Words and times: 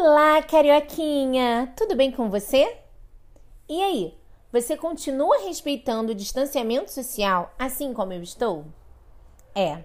Olá, 0.00 0.40
carioquinha! 0.44 1.72
Tudo 1.76 1.96
bem 1.96 2.12
com 2.12 2.30
você? 2.30 2.78
E 3.68 3.82
aí, 3.82 4.16
você 4.52 4.76
continua 4.76 5.42
respeitando 5.42 6.12
o 6.12 6.14
distanciamento 6.14 6.92
social 6.92 7.52
assim 7.58 7.92
como 7.92 8.12
eu 8.12 8.22
estou? 8.22 8.64
É, 9.52 9.82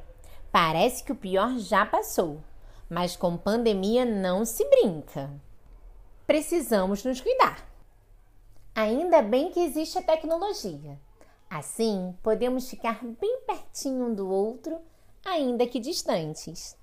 parece 0.51 1.03
que 1.03 1.11
o 1.11 1.15
pior 1.15 1.57
já 1.57 1.83
passou, 1.83 2.43
mas 2.87 3.15
com 3.15 3.35
pandemia 3.35 4.05
não 4.05 4.45
se 4.45 4.63
brinca. 4.69 5.31
Precisamos 6.27 7.03
nos 7.03 7.19
cuidar. 7.19 7.67
Ainda 8.75 9.19
bem 9.19 9.49
que 9.49 9.61
existe 9.61 9.97
a 9.97 10.03
tecnologia. 10.03 10.95
Assim, 11.49 12.15
podemos 12.21 12.69
ficar 12.69 13.03
bem 13.03 13.41
pertinho 13.47 14.05
um 14.09 14.13
do 14.13 14.29
outro, 14.29 14.79
ainda 15.25 15.65
que 15.65 15.79
distantes. 15.79 16.77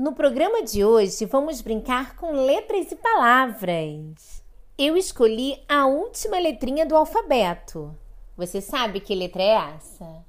No 0.00 0.14
programa 0.14 0.62
de 0.62 0.82
hoje, 0.82 1.26
vamos 1.26 1.60
brincar 1.60 2.16
com 2.16 2.32
letras 2.32 2.90
e 2.90 2.96
palavras. 2.96 4.42
Eu 4.78 4.96
escolhi 4.96 5.62
a 5.68 5.84
última 5.84 6.38
letrinha 6.38 6.86
do 6.86 6.96
alfabeto. 6.96 7.94
Você 8.34 8.62
sabe 8.62 9.00
que 9.00 9.14
letra 9.14 9.42
é 9.42 9.74
essa? 9.76 10.24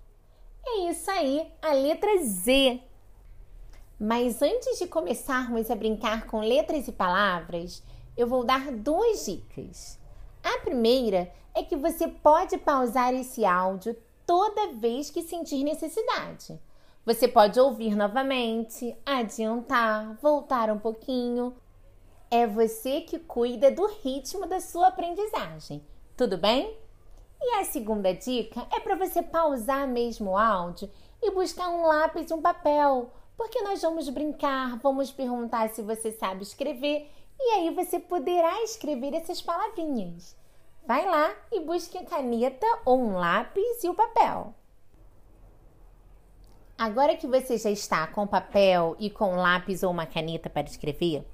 É 0.68 0.90
isso 0.90 1.10
aí, 1.10 1.50
a 1.62 1.72
letra 1.72 2.22
Z. 2.22 2.82
Mas 3.98 4.42
antes 4.42 4.78
de 4.78 4.88
começarmos 4.88 5.72
a 5.72 5.76
brincar 5.76 6.28
com 6.28 6.42
letras 6.42 6.90
e 6.90 6.92
palavras, 6.92 7.82
eu 8.18 8.28
vou 8.28 8.44
dar 8.44 8.74
duas 8.74 9.26
dicas. 9.26 9.98
A 10.44 10.60
primeira 10.66 11.32
é 11.56 11.64
que 11.64 11.78
você 11.78 12.10
pode 12.10 12.58
pausar 12.58 13.14
esse 13.14 13.46
áudio 13.46 13.96
toda 14.28 14.74
vez 14.74 15.10
que 15.10 15.22
sentir 15.22 15.64
necessidade. 15.64 16.60
Você 17.04 17.28
pode 17.28 17.60
ouvir 17.60 17.96
novamente, 17.96 18.96
adiantar, 19.04 20.16
voltar 20.22 20.70
um 20.70 20.78
pouquinho. 20.78 21.56
É 22.30 22.46
você 22.46 23.02
que 23.02 23.18
cuida 23.18 23.72
do 23.72 23.88
ritmo 23.88 24.46
da 24.46 24.60
sua 24.60 24.90
aprendizagem, 24.90 25.84
tudo 26.16 26.38
bem? 26.38 26.78
E 27.42 27.56
a 27.56 27.66
segunda 27.66 28.14
dica 28.14 28.68
é 28.72 28.80
para 28.80 28.96
você 28.96 29.24
pausar 29.24 29.88
mesmo 29.88 30.32
o 30.32 30.38
áudio 30.38 30.92
e 31.24 31.32
buscar 31.32 31.70
um 31.70 31.88
lápis 31.88 32.30
e 32.30 32.34
um 32.36 32.42
papel, 32.42 33.12
porque 33.36 33.64
nós 33.64 33.82
vamos 33.82 34.08
brincar, 34.08 34.78
vamos 34.78 35.12
perguntar 35.12 35.70
se 35.70 35.82
você 35.82 36.12
sabe 36.12 36.44
escrever 36.44 37.10
e 37.40 37.52
aí 37.54 37.74
você 37.74 38.00
poderá 38.00 38.62
escrever 38.62 39.16
essas 39.16 39.42
palavrinhas. 39.42 40.36
Vai 40.86 41.04
lá 41.04 41.34
e 41.52 41.62
busque 41.62 41.98
a 41.98 42.06
caneta 42.06 42.68
ou 42.86 43.00
um 43.00 43.18
lápis 43.18 43.84
e 43.84 43.90
o 43.90 43.96
papel. 43.96 44.54
Agora 46.78 47.16
que 47.16 47.28
você 47.28 47.58
já 47.58 47.70
está 47.70 48.08
com 48.08 48.26
papel 48.26 48.96
e 49.00 49.10
com 49.10 49.36
lápis 49.36 49.84
ou 49.84 49.92
uma 49.92 50.06
caneta 50.06 50.50
para 50.50 50.68
escrever, 50.68 51.26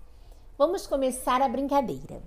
vamos 0.57 0.85
começar 0.85 1.41
a 1.41 1.47
brincadeira. 1.47 2.21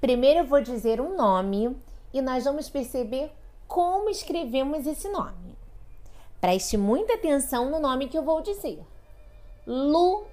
Primeiro 0.00 0.40
eu 0.40 0.44
vou 0.44 0.60
dizer 0.60 1.00
um 1.00 1.16
nome 1.16 1.76
e 2.12 2.20
nós 2.20 2.44
vamos 2.44 2.68
perceber 2.68 3.30
como 3.66 4.10
escrevemos 4.10 4.86
esse 4.86 5.08
nome. 5.08 5.56
Preste 6.40 6.76
muita 6.76 7.14
atenção 7.14 7.70
no 7.70 7.78
nome 7.78 8.08
que 8.08 8.16
eu 8.16 8.22
vou 8.22 8.40
dizer. 8.40 8.82
Luísa. 9.66 10.26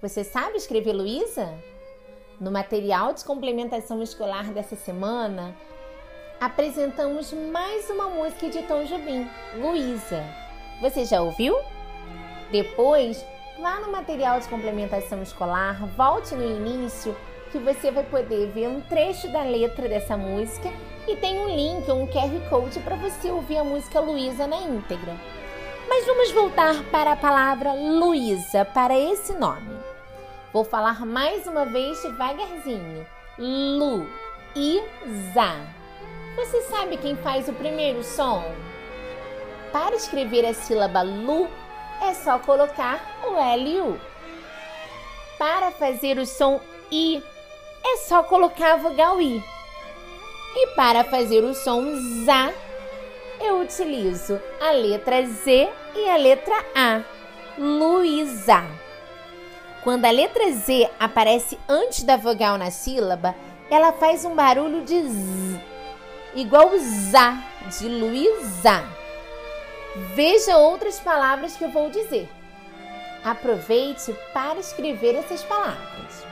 Você 0.00 0.22
sabe 0.24 0.56
escrever 0.56 0.92
Luísa? 0.92 1.52
No 2.38 2.50
material 2.50 3.14
de 3.14 3.24
complementação 3.24 4.02
escolar 4.02 4.52
dessa 4.52 4.76
semana, 4.76 5.56
apresentamos 6.42 7.32
mais 7.32 7.88
uma 7.88 8.08
música 8.08 8.50
de 8.50 8.62
Tom 8.62 8.82
Jobim, 8.82 9.30
Luísa. 9.54 10.24
Você 10.80 11.04
já 11.04 11.22
ouviu? 11.22 11.56
Depois, 12.50 13.24
lá 13.60 13.78
no 13.78 13.92
material 13.92 14.40
de 14.40 14.48
complementação 14.48 15.22
escolar, 15.22 15.86
volte 15.96 16.34
no 16.34 16.44
início 16.44 17.16
que 17.52 17.58
você 17.58 17.92
vai 17.92 18.02
poder 18.02 18.48
ver 18.48 18.66
um 18.66 18.80
trecho 18.80 19.30
da 19.30 19.44
letra 19.44 19.88
dessa 19.88 20.16
música 20.16 20.68
e 21.06 21.14
tem 21.14 21.38
um 21.38 21.48
link 21.48 21.88
ou 21.88 22.02
um 22.02 22.06
QR 22.08 22.50
Code 22.50 22.80
para 22.80 22.96
você 22.96 23.30
ouvir 23.30 23.58
a 23.58 23.64
música 23.64 24.00
Luísa 24.00 24.44
na 24.44 24.56
íntegra. 24.56 25.14
Mas 25.88 26.04
vamos 26.06 26.32
voltar 26.32 26.74
para 26.90 27.12
a 27.12 27.16
palavra 27.16 27.72
Luísa, 27.72 28.64
para 28.64 28.98
esse 28.98 29.32
nome. 29.34 29.78
Vou 30.52 30.64
falar 30.64 31.06
mais 31.06 31.46
uma 31.46 31.64
vez 31.66 32.02
devagarzinho. 32.02 33.06
Lu, 33.38 34.08
Isa. 34.56 35.81
Você 36.36 36.62
sabe 36.62 36.96
quem 36.96 37.14
faz 37.14 37.46
o 37.46 37.52
primeiro 37.52 38.02
som? 38.02 38.42
Para 39.70 39.94
escrever 39.94 40.46
a 40.46 40.54
sílaba 40.54 41.02
lu, 41.02 41.46
é 42.00 42.14
só 42.14 42.38
colocar 42.38 43.20
o 43.22 43.32
LU. 43.32 44.00
Para 45.38 45.70
fazer 45.72 46.18
o 46.18 46.24
som 46.24 46.58
I, 46.90 47.22
é 47.84 47.96
só 47.98 48.22
colocar 48.22 48.74
a 48.74 48.76
vogal 48.76 49.20
I. 49.20 49.44
E 50.56 50.66
para 50.68 51.04
fazer 51.04 51.44
o 51.44 51.54
som 51.54 51.82
ZA, 52.24 52.52
eu 53.38 53.60
utilizo 53.60 54.40
a 54.58 54.70
letra 54.70 55.26
Z 55.26 55.70
e 55.94 56.08
a 56.08 56.16
letra 56.16 56.54
A. 56.74 57.02
Luísa. 57.58 58.64
Quando 59.84 60.06
a 60.06 60.10
letra 60.10 60.50
Z 60.52 60.88
aparece 60.98 61.58
antes 61.68 62.04
da 62.04 62.16
vogal 62.16 62.56
na 62.56 62.70
sílaba, 62.70 63.34
ela 63.70 63.92
faz 63.92 64.24
um 64.24 64.34
barulho 64.34 64.82
de 64.82 65.02
Z 65.08 65.72
igual 66.34 66.70
Zá, 66.78 67.42
de 67.78 67.88
Luísa. 67.88 68.84
Veja 70.14 70.56
outras 70.56 70.98
palavras 70.98 71.56
que 71.56 71.64
eu 71.64 71.70
vou 71.70 71.90
dizer. 71.90 72.28
Aproveite 73.24 74.12
para 74.32 74.58
escrever 74.58 75.14
essas 75.14 75.44
palavras. 75.44 76.26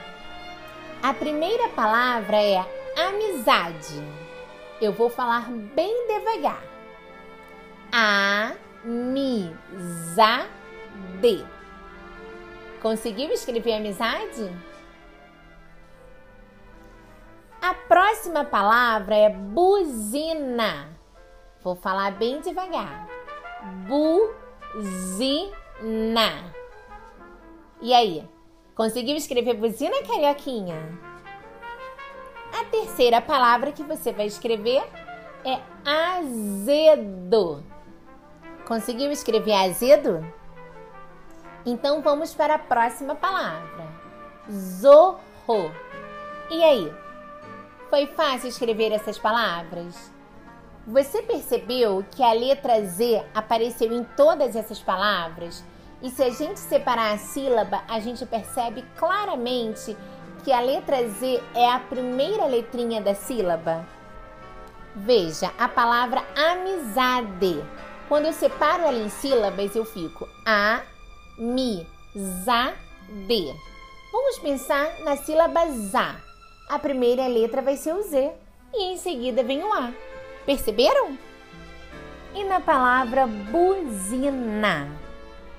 A 1.01 1.13
primeira 1.13 1.69
palavra 1.69 2.37
é 2.41 2.65
amizade. 2.97 4.03
Eu 4.81 4.91
vou 4.91 5.09
falar 5.09 5.49
bem 5.49 6.07
devagar. 6.07 6.61
A-mi-za-de. 7.91 8.55
Conseguiu 12.81 13.31
escrever 13.31 13.73
amizade? 13.73 14.49
A 17.61 17.73
próxima 17.75 18.43
palavra 18.43 19.15
é 19.15 19.29
buzina. 19.29 20.89
Vou 21.63 21.75
falar 21.75 22.11
bem 22.13 22.41
devagar. 22.41 23.07
Buzina. 23.87 25.31
E 27.79 27.93
aí? 27.93 28.27
Conseguiu 28.73 29.15
escrever 29.15 29.53
buzina, 29.53 30.01
carioquinha? 30.01 30.75
A 32.59 32.65
terceira 32.65 33.21
palavra 33.21 33.71
que 33.71 33.83
você 33.83 34.11
vai 34.11 34.25
escrever 34.25 34.83
é 35.45 35.59
azedo. 36.17 37.63
Conseguiu 38.65 39.11
escrever 39.11 39.53
azedo? 39.53 40.25
Então 41.63 42.01
vamos 42.01 42.33
para 42.33 42.55
a 42.55 42.59
próxima 42.59 43.13
palavra. 43.13 43.87
Zorro. 44.49 45.71
E 46.49 46.63
aí? 46.63 47.10
Foi 47.91 48.07
fácil 48.07 48.47
escrever 48.47 48.93
essas 48.93 49.19
palavras? 49.19 50.09
Você 50.87 51.21
percebeu 51.23 52.05
que 52.09 52.23
a 52.23 52.31
letra 52.31 52.81
Z 52.85 53.21
apareceu 53.35 53.91
em 53.91 54.05
todas 54.15 54.55
essas 54.55 54.79
palavras? 54.79 55.61
E 56.01 56.09
se 56.09 56.23
a 56.23 56.29
gente 56.29 56.57
separar 56.57 57.11
a 57.11 57.17
sílaba, 57.17 57.83
a 57.89 57.99
gente 57.99 58.25
percebe 58.25 58.85
claramente 58.95 59.97
que 60.41 60.53
a 60.53 60.61
letra 60.61 61.05
Z 61.05 61.43
é 61.53 61.69
a 61.69 61.79
primeira 61.79 62.45
letrinha 62.45 63.01
da 63.01 63.13
sílaba? 63.13 63.85
Veja, 64.95 65.51
a 65.59 65.67
palavra 65.67 66.23
amizade. 66.33 67.61
Quando 68.07 68.27
eu 68.27 68.33
separo 68.33 68.83
ela 68.83 68.99
em 68.99 69.09
sílabas, 69.09 69.75
eu 69.75 69.83
fico 69.83 70.29
a, 70.45 70.81
mi, 71.37 71.85
za, 72.15 72.73
de. 73.27 73.53
Vamos 74.13 74.39
pensar 74.39 74.97
na 75.01 75.17
sílaba 75.17 75.69
za 75.71 76.30
a 76.71 76.79
primeira 76.79 77.27
letra 77.27 77.61
vai 77.61 77.75
ser 77.75 77.93
o 77.93 78.01
Z 78.01 78.31
e 78.73 78.93
em 78.93 78.97
seguida 78.97 79.43
vem 79.43 79.61
o 79.61 79.73
A. 79.73 79.91
Perceberam? 80.45 81.17
E 82.33 82.45
na 82.45 82.61
palavra 82.61 83.27
buzina, 83.27 84.87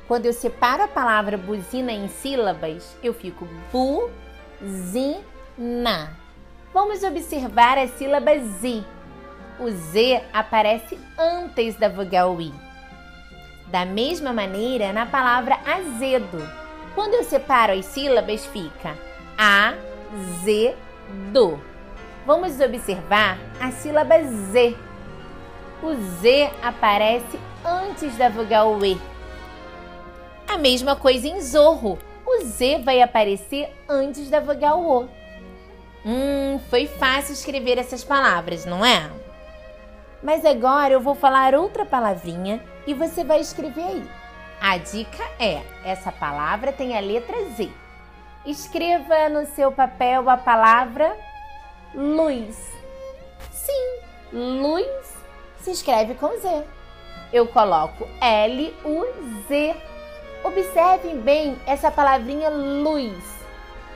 quando 0.08 0.24
eu 0.24 0.32
separo 0.32 0.84
a 0.84 0.88
palavra 0.88 1.36
buzina 1.36 1.92
em 1.92 2.08
sílabas, 2.08 2.96
eu 3.02 3.12
fico 3.12 3.46
bu-zi-na. 3.70 4.08
Vamos 6.72 7.02
observar 7.02 7.76
a 7.76 7.86
sílaba 7.86 8.38
Z. 8.38 8.82
O 9.60 9.68
Z 9.70 10.24
aparece 10.32 10.98
antes 11.18 11.74
da 11.74 11.90
vogal 11.90 12.40
I. 12.40 12.50
Da 13.66 13.84
mesma 13.84 14.32
maneira, 14.32 14.94
na 14.94 15.04
palavra 15.04 15.58
azedo. 15.66 16.38
Quando 16.94 17.12
eu 17.14 17.24
separo 17.24 17.72
as 17.72 17.84
sílabas, 17.84 18.46
fica 18.46 18.96
a, 19.36 19.74
z, 20.42 20.74
do. 21.32 21.60
Vamos 22.26 22.60
observar 22.60 23.38
a 23.60 23.70
sílaba 23.70 24.22
Z. 24.22 24.76
O 25.82 25.94
Z 26.20 26.50
aparece 26.62 27.38
antes 27.64 28.16
da 28.16 28.28
vogal 28.28 28.84
E. 28.84 29.00
A 30.48 30.56
mesma 30.56 30.94
coisa 30.94 31.26
em 31.26 31.40
zorro. 31.40 31.98
O 32.24 32.44
Z 32.44 32.82
vai 32.84 33.02
aparecer 33.02 33.68
antes 33.88 34.30
da 34.30 34.40
vogal 34.40 34.80
O. 34.80 35.08
Hum, 36.04 36.60
foi 36.70 36.86
fácil 36.86 37.32
escrever 37.32 37.78
essas 37.78 38.02
palavras, 38.02 38.64
não 38.64 38.84
é? 38.84 39.10
Mas 40.22 40.44
agora 40.44 40.94
eu 40.94 41.00
vou 41.00 41.14
falar 41.14 41.54
outra 41.54 41.84
palavrinha 41.84 42.62
e 42.86 42.94
você 42.94 43.24
vai 43.24 43.40
escrever 43.40 43.82
aí. 43.82 44.10
A 44.60 44.78
dica 44.78 45.24
é: 45.40 45.62
essa 45.84 46.12
palavra 46.12 46.72
tem 46.72 46.96
a 46.96 47.00
letra 47.00 47.36
Z. 47.56 47.68
Escreva 48.44 49.28
no 49.28 49.46
seu 49.46 49.70
papel 49.70 50.28
a 50.28 50.36
palavra 50.36 51.16
luz. 51.94 52.72
Sim, 53.52 54.00
luz 54.32 55.16
se 55.60 55.70
escreve 55.70 56.14
com 56.14 56.28
Z. 56.40 56.64
Eu 57.32 57.46
coloco 57.46 58.08
L-U-Z. 58.20 59.76
Observem 60.42 61.20
bem 61.20 61.56
essa 61.66 61.88
palavrinha 61.88 62.50
luz. 62.50 63.42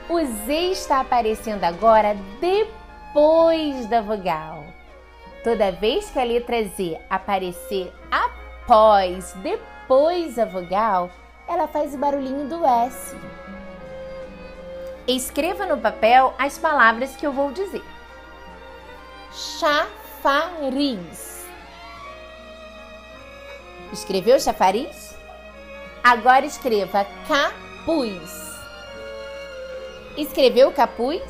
O 0.08 0.25
Z 0.25 0.52
está 0.70 1.00
aparecendo 1.00 1.64
agora 1.64 2.16
depois 2.40 3.87
da 3.87 4.00
vogal. 4.00 4.62
Toda 5.43 5.72
vez 5.72 6.08
que 6.08 6.20
a 6.20 6.25
letra 6.25 6.62
Z 6.62 7.00
aparecer 7.10 7.93
após, 8.12 9.32
depois 9.43 10.37
da 10.37 10.44
vogal, 10.44 11.10
ela 11.48 11.66
faz 11.66 11.94
o 11.94 11.98
barulhinho 11.98 12.48
do 12.48 12.64
S. 12.64 13.16
Escreva 15.08 15.64
no 15.67 15.79
papel 15.79 16.35
as 16.37 16.58
palavras 16.58 17.14
que 17.14 17.25
eu 17.25 17.32
vou 17.32 17.53
dizer. 17.53 17.85
Chafariz. 19.61 20.67
Escreveu 23.93 24.41
chafariz? 24.41 25.17
Agora 26.03 26.44
escreva 26.44 27.06
capuz. 27.29 28.47
Escreveu 30.17 30.73
capuz? 30.73 31.23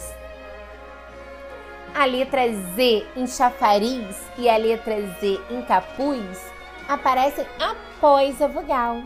A 1.95 2.07
letra 2.07 2.51
Z 2.75 3.07
em 3.15 3.27
chafariz 3.27 4.17
e 4.39 4.49
a 4.49 4.57
letra 4.57 5.03
Z 5.21 5.39
em 5.51 5.61
capuz 5.63 6.41
aparecem 6.89 7.47
após 7.61 8.41
a 8.41 8.47
vogal. 8.47 9.03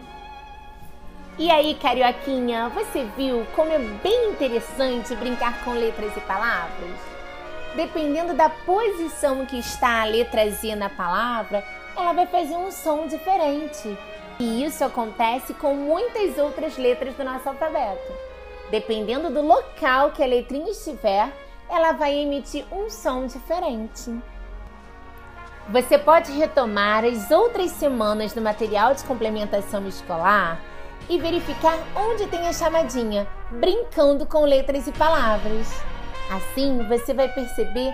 E 1.41 1.51
aí, 1.51 1.75
carioquinha, 1.75 2.69
você 2.69 3.03
viu 3.17 3.47
como 3.57 3.73
é 3.73 3.79
bem 3.79 4.29
interessante 4.29 5.17
brincar 5.17 5.65
com 5.65 5.71
letras 5.71 6.15
e 6.15 6.21
palavras? 6.21 6.91
Dependendo 7.75 8.35
da 8.35 8.51
posição 8.51 9.47
que 9.47 9.59
está 9.59 10.03
a 10.03 10.05
letra 10.05 10.51
Z 10.51 10.77
na 10.77 10.91
palavra, 10.91 11.65
ela 11.97 12.13
vai 12.13 12.27
fazer 12.27 12.55
um 12.57 12.71
som 12.71 13.07
diferente. 13.07 13.97
E 14.39 14.63
isso 14.63 14.85
acontece 14.85 15.55
com 15.55 15.73
muitas 15.73 16.37
outras 16.37 16.77
letras 16.77 17.15
do 17.15 17.25
nosso 17.25 17.49
alfabeto. 17.49 18.13
Dependendo 18.71 19.31
do 19.31 19.41
local 19.41 20.11
que 20.11 20.23
a 20.23 20.27
letrinha 20.27 20.73
estiver, 20.73 21.33
ela 21.71 21.93
vai 21.93 22.19
emitir 22.19 22.67
um 22.71 22.91
som 22.91 23.25
diferente. 23.25 24.15
Você 25.71 25.97
pode 25.97 26.33
retomar 26.33 27.03
as 27.03 27.31
outras 27.31 27.71
semanas 27.71 28.35
do 28.35 28.43
material 28.43 28.93
de 28.93 29.05
complementação 29.05 29.89
escolar 29.89 30.61
e 31.09 31.19
verificar 31.19 31.79
onde 31.97 32.27
tem 32.27 32.47
a 32.47 32.53
chamadinha, 32.53 33.27
brincando 33.51 34.27
com 34.27 34.45
letras 34.45 34.87
e 34.87 34.93
palavras. 34.93 35.69
Assim, 36.31 36.87
você 36.87 37.13
vai 37.13 37.29
perceber 37.29 37.93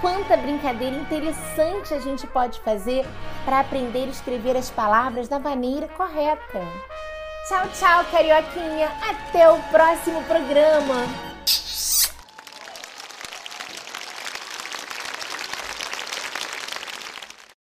quanta 0.00 0.36
brincadeira 0.36 0.96
interessante 0.96 1.92
a 1.92 2.00
gente 2.00 2.26
pode 2.26 2.60
fazer 2.60 3.04
para 3.44 3.60
aprender 3.60 4.04
a 4.04 4.10
escrever 4.10 4.56
as 4.56 4.70
palavras 4.70 5.28
da 5.28 5.38
maneira 5.38 5.88
correta. 5.88 6.60
Tchau, 7.48 7.68
tchau, 7.74 8.04
carioquinha. 8.10 8.90
Até 9.02 9.50
o 9.50 9.58
próximo 9.64 10.22
programa. 10.24 11.33